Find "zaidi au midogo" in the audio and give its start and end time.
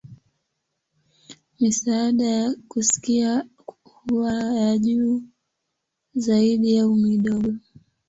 6.15-7.53